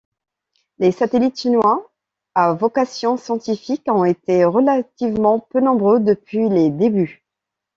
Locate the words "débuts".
6.71-7.23